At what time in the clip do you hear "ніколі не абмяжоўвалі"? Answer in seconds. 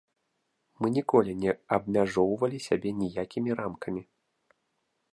0.97-2.65